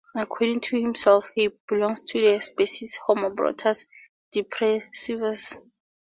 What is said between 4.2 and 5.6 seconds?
Depressivus".